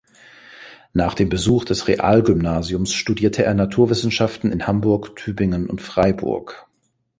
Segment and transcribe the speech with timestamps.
[0.93, 6.65] Nach dem Besuch des Realgymnasiums studierte er Naturwissenschaften in Hamburg, Tübingen und Freiburg.